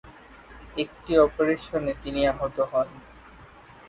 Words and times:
একটি 0.77 1.11
অপারেশনে 1.17 1.93
তিনি 2.03 2.21
আহত 2.27 2.57
হন। 2.71 2.89